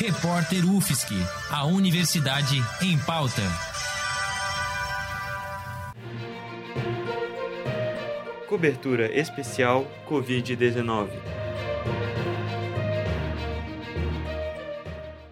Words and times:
Repórter 0.00 0.64
UFSC, 0.64 1.12
a 1.50 1.66
Universidade 1.66 2.62
em 2.80 2.96
Pauta. 3.00 3.42
Cobertura 8.48 9.12
especial 9.12 9.84
Covid-19. 10.08 11.08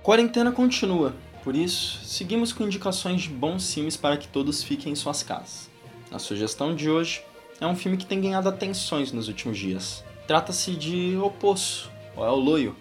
Quarentena 0.03 0.51
continua, 0.51 1.15
por 1.45 1.55
isso, 1.55 2.05
seguimos 2.05 2.53
com 2.53 2.65
indicações 2.65 3.23
de 3.23 3.29
bons 3.29 3.73
filmes 3.73 3.97
para 3.97 4.17
que 4.17 4.27
todos 4.27 4.65
fiquem 4.65 4.95
em 4.95 4.97
suas 4.97 5.23
casas. 5.23 5.71
A 6.11 6.19
sugestão 6.19 6.75
de 6.75 6.91
hoje 6.91 7.23
é 7.61 7.67
um 7.69 7.77
filme 7.77 7.97
que 7.97 8.05
tem 8.05 8.21
ganhado 8.21 8.49
atenções 8.49 9.13
nos 9.13 9.29
últimos 9.29 9.57
dias. 9.57 10.05
Trata-se 10.27 10.73
de 10.73 11.17
O 11.23 11.31
Poço, 11.31 11.89
ou 12.17 12.27
É 12.27 12.31
o 12.31 12.35
Loio, 12.35 12.75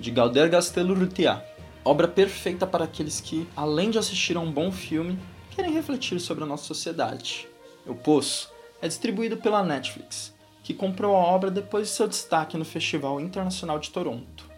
de 0.00 0.10
Galder 0.10 0.48
Gastelo 0.48 0.94
Rutia. 0.94 1.44
Obra 1.84 2.08
perfeita 2.08 2.66
para 2.66 2.84
aqueles 2.84 3.20
que, 3.20 3.46
além 3.54 3.90
de 3.90 3.98
assistir 3.98 4.34
a 4.34 4.40
um 4.40 4.50
bom 4.50 4.72
filme, 4.72 5.18
querem 5.50 5.72
refletir 5.72 6.18
sobre 6.18 6.42
a 6.42 6.46
nossa 6.46 6.64
sociedade. 6.64 7.46
O 7.86 7.94
Poço 7.94 8.50
é 8.80 8.88
distribuído 8.88 9.36
pela 9.36 9.62
Netflix, 9.62 10.34
que 10.62 10.72
comprou 10.72 11.14
a 11.14 11.18
obra 11.18 11.50
depois 11.50 11.88
de 11.88 11.92
seu 11.92 12.08
destaque 12.08 12.56
no 12.56 12.64
Festival 12.64 13.20
Internacional 13.20 13.78
de 13.78 13.90
Toronto. 13.90 14.48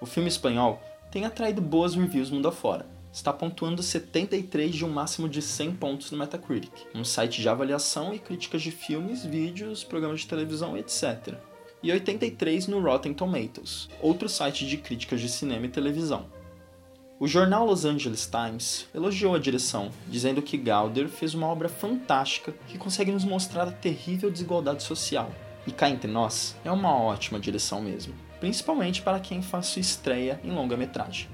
O 0.00 0.06
filme 0.06 0.28
espanhol 0.28 0.80
tem 1.10 1.24
atraído 1.24 1.60
boas 1.60 1.96
reviews 1.96 2.30
mundo 2.30 2.46
afora. 2.46 2.86
Está 3.12 3.32
pontuando 3.32 3.82
73 3.82 4.72
de 4.72 4.84
um 4.84 4.88
máximo 4.88 5.28
de 5.28 5.42
100 5.42 5.74
pontos 5.74 6.12
no 6.12 6.18
Metacritic, 6.18 6.72
um 6.94 7.04
site 7.04 7.42
de 7.42 7.48
avaliação 7.48 8.14
e 8.14 8.20
críticas 8.20 8.62
de 8.62 8.70
filmes, 8.70 9.24
vídeos, 9.24 9.82
programas 9.82 10.20
de 10.20 10.28
televisão, 10.28 10.76
etc. 10.76 11.34
E 11.82 11.90
83 11.90 12.68
no 12.68 12.80
Rotten 12.80 13.12
Tomatoes, 13.12 13.88
outro 14.00 14.28
site 14.28 14.64
de 14.68 14.76
críticas 14.76 15.20
de 15.20 15.28
cinema 15.28 15.66
e 15.66 15.68
televisão. 15.68 16.26
O 17.18 17.26
jornal 17.26 17.66
Los 17.66 17.84
Angeles 17.84 18.24
Times 18.24 18.86
elogiou 18.94 19.34
a 19.34 19.38
direção, 19.40 19.90
dizendo 20.06 20.40
que 20.40 20.56
Galder 20.56 21.08
fez 21.08 21.34
uma 21.34 21.48
obra 21.48 21.68
fantástica 21.68 22.54
que 22.68 22.78
consegue 22.78 23.10
nos 23.10 23.24
mostrar 23.24 23.66
a 23.66 23.72
terrível 23.72 24.30
desigualdade 24.30 24.84
social. 24.84 25.32
E 25.66 25.72
cá 25.72 25.90
entre 25.90 26.08
nós, 26.08 26.54
é 26.64 26.70
uma 26.70 26.94
ótima 26.94 27.40
direção 27.40 27.82
mesmo, 27.82 28.14
principalmente 28.38 29.02
para 29.02 29.18
quem 29.18 29.42
faz 29.42 29.66
sua 29.66 29.80
estreia 29.80 30.40
em 30.44 30.52
longa-metragem. 30.52 31.28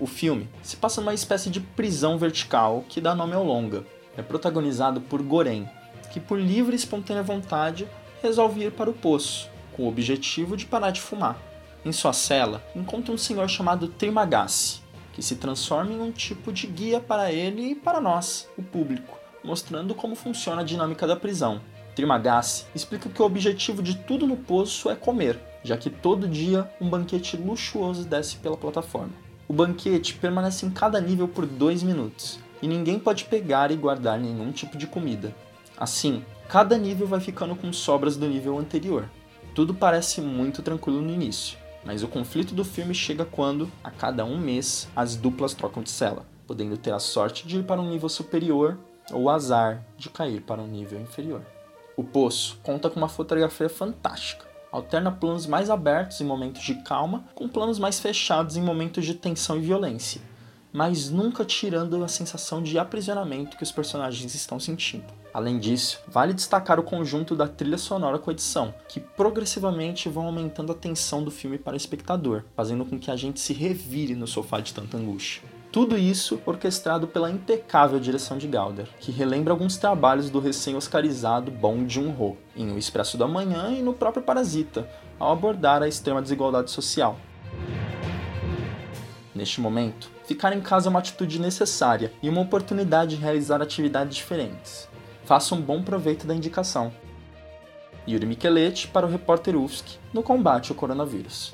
O 0.00 0.06
filme 0.06 0.48
se 0.62 0.76
passa 0.76 1.00
numa 1.00 1.14
espécie 1.14 1.48
de 1.48 1.60
prisão 1.60 2.18
vertical 2.18 2.84
que 2.88 3.00
dá 3.00 3.14
nome 3.14 3.34
ao 3.34 3.44
longa. 3.44 3.86
É 4.16 4.22
protagonizado 4.22 5.00
por 5.00 5.22
Goren, 5.22 5.68
que 6.12 6.18
por 6.18 6.40
livre 6.40 6.72
e 6.72 6.76
espontânea 6.76 7.22
vontade 7.22 7.86
resolve 8.20 8.64
ir 8.64 8.72
para 8.72 8.90
o 8.90 8.94
poço, 8.94 9.48
com 9.76 9.82
o 9.84 9.88
objetivo 9.88 10.56
de 10.56 10.64
parar 10.64 10.90
de 10.90 11.00
fumar. 11.00 11.36
Em 11.84 11.92
sua 11.92 12.12
cela, 12.12 12.64
encontra 12.74 13.12
um 13.12 13.18
senhor 13.18 13.48
chamado 13.48 13.88
Trimagasi, 13.88 14.80
que 15.12 15.22
se 15.22 15.36
transforma 15.36 15.92
em 15.92 16.00
um 16.00 16.10
tipo 16.10 16.52
de 16.52 16.66
guia 16.66 16.98
para 16.98 17.30
ele 17.30 17.70
e 17.70 17.74
para 17.74 18.00
nós, 18.00 18.48
o 18.56 18.62
público, 18.62 19.18
mostrando 19.44 19.94
como 19.94 20.16
funciona 20.16 20.62
a 20.62 20.64
dinâmica 20.64 21.06
da 21.06 21.14
prisão. 21.14 21.60
Trimagasi 21.94 22.64
explica 22.74 23.08
que 23.08 23.22
o 23.22 23.24
objetivo 23.24 23.82
de 23.82 23.96
tudo 23.96 24.26
no 24.26 24.36
poço 24.36 24.90
é 24.90 24.94
comer, 24.94 25.38
já 25.62 25.76
que 25.76 25.88
todo 25.88 26.28
dia 26.28 26.70
um 26.80 26.88
banquete 26.88 27.36
luxuoso 27.36 28.04
desce 28.04 28.36
pela 28.36 28.56
plataforma. 28.56 29.12
O 29.48 29.52
banquete 29.52 30.14
permanece 30.14 30.66
em 30.66 30.70
cada 30.70 31.00
nível 31.00 31.28
por 31.28 31.46
2 31.46 31.82
minutos, 31.82 32.40
e 32.60 32.66
ninguém 32.66 32.98
pode 32.98 33.24
pegar 33.24 33.70
e 33.70 33.76
guardar 33.76 34.18
nenhum 34.18 34.50
tipo 34.50 34.76
de 34.76 34.86
comida. 34.86 35.34
Assim, 35.76 36.24
cada 36.48 36.76
nível 36.76 37.06
vai 37.06 37.20
ficando 37.20 37.54
com 37.54 37.72
sobras 37.72 38.16
do 38.16 38.26
nível 38.26 38.58
anterior. 38.58 39.08
Tudo 39.56 39.72
parece 39.72 40.20
muito 40.20 40.60
tranquilo 40.60 41.00
no 41.00 41.10
início, 41.10 41.56
mas 41.82 42.02
o 42.02 42.08
conflito 42.08 42.54
do 42.54 42.62
filme 42.62 42.92
chega 42.92 43.24
quando, 43.24 43.72
a 43.82 43.90
cada 43.90 44.22
um 44.22 44.36
mês, 44.36 44.86
as 44.94 45.16
duplas 45.16 45.54
trocam 45.54 45.82
de 45.82 45.88
cela, 45.88 46.26
podendo 46.46 46.76
ter 46.76 46.92
a 46.92 46.98
sorte 46.98 47.48
de 47.48 47.60
ir 47.60 47.62
para 47.62 47.80
um 47.80 47.88
nível 47.88 48.10
superior 48.10 48.78
ou 49.10 49.22
o 49.22 49.30
azar 49.30 49.82
de 49.96 50.10
cair 50.10 50.42
para 50.42 50.60
um 50.60 50.66
nível 50.66 51.00
inferior. 51.00 51.40
O 51.96 52.04
Poço 52.04 52.58
conta 52.62 52.90
com 52.90 53.00
uma 53.00 53.08
fotografia 53.08 53.70
fantástica, 53.70 54.44
alterna 54.70 55.10
planos 55.10 55.46
mais 55.46 55.70
abertos 55.70 56.20
em 56.20 56.24
momentos 56.24 56.60
de 56.60 56.74
calma 56.82 57.24
com 57.34 57.48
planos 57.48 57.78
mais 57.78 57.98
fechados 57.98 58.58
em 58.58 58.62
momentos 58.62 59.06
de 59.06 59.14
tensão 59.14 59.56
e 59.56 59.60
violência, 59.60 60.20
mas 60.76 61.08
nunca 61.08 61.42
tirando 61.42 62.04
a 62.04 62.08
sensação 62.08 62.62
de 62.62 62.78
aprisionamento 62.78 63.56
que 63.56 63.62
os 63.62 63.72
personagens 63.72 64.34
estão 64.34 64.60
sentindo. 64.60 65.06
Além 65.32 65.58
disso, 65.58 66.00
vale 66.06 66.34
destacar 66.34 66.78
o 66.78 66.82
conjunto 66.82 67.34
da 67.34 67.48
trilha 67.48 67.78
sonora 67.78 68.18
com 68.18 68.30
edição, 68.30 68.74
que 68.86 69.00
progressivamente 69.00 70.10
vão 70.10 70.26
aumentando 70.26 70.72
a 70.72 70.74
tensão 70.74 71.24
do 71.24 71.30
filme 71.30 71.56
para 71.56 71.72
o 71.72 71.78
espectador, 71.78 72.42
fazendo 72.54 72.84
com 72.84 72.98
que 72.98 73.10
a 73.10 73.16
gente 73.16 73.40
se 73.40 73.54
revire 73.54 74.14
no 74.14 74.26
sofá 74.26 74.60
de 74.60 74.74
tanta 74.74 74.98
angústia. 74.98 75.42
Tudo 75.72 75.96
isso 75.96 76.38
orquestrado 76.44 77.06
pela 77.06 77.30
impecável 77.30 77.98
direção 77.98 78.36
de 78.36 78.46
Galder, 78.46 78.86
que 79.00 79.10
relembra 79.10 79.54
alguns 79.54 79.78
trabalhos 79.78 80.28
do 80.28 80.40
recém-oscarizado 80.40 81.50
Bong 81.50 81.88
Joon-ho, 81.88 82.36
em 82.54 82.70
O 82.70 82.76
Expresso 82.76 83.16
da 83.16 83.26
Manhã 83.26 83.70
e 83.70 83.80
no 83.80 83.94
próprio 83.94 84.22
Parasita, 84.22 84.86
ao 85.18 85.32
abordar 85.32 85.82
a 85.82 85.88
extrema 85.88 86.20
desigualdade 86.20 86.70
social. 86.70 87.18
Neste 89.36 89.60
momento, 89.60 90.10
ficar 90.24 90.56
em 90.56 90.62
casa 90.62 90.88
é 90.88 90.90
uma 90.90 90.98
atitude 90.98 91.38
necessária 91.38 92.10
e 92.22 92.28
uma 92.30 92.40
oportunidade 92.40 93.16
de 93.16 93.22
realizar 93.22 93.60
atividades 93.60 94.16
diferentes. 94.16 94.88
Faça 95.26 95.54
um 95.54 95.60
bom 95.60 95.82
proveito 95.82 96.26
da 96.26 96.34
indicação. 96.34 96.90
Yuri 98.08 98.24
Micheletti 98.24 98.88
para 98.88 99.04
o 99.04 99.10
repórter 99.10 99.54
UFSC 99.54 99.98
no 100.10 100.22
combate 100.22 100.72
ao 100.72 100.76
coronavírus. 100.76 101.52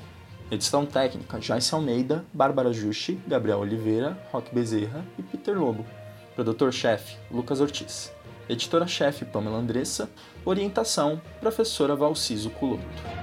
Edição 0.49 0.85
técnica: 0.85 1.41
Joyce 1.41 1.75
Almeida, 1.75 2.23
Bárbara 2.31 2.71
Justi, 2.71 3.19
Gabriel 3.27 3.59
Oliveira, 3.59 4.17
Roque 4.31 4.55
Bezerra 4.55 5.03
e 5.19 5.21
Peter 5.21 5.59
Lobo. 5.59 5.85
Produtor-chefe: 6.35 7.17
Lucas 7.29 7.59
Ortiz. 7.59 8.13
Editora-chefe: 8.47 9.25
Pamela 9.25 9.57
Andressa. 9.57 10.09
Orientação: 10.45 11.21
Professora 11.41 11.97
Valciso 11.97 12.49
Culoto. 12.49 13.22